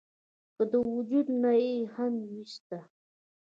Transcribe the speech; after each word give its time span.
کۀ 0.55 0.63
د 0.71 0.73
وجود 0.91 1.27
نه 1.41 1.51
ئې 1.61 1.73
هم 1.95 2.13
اوويستۀ؟ 2.23 2.79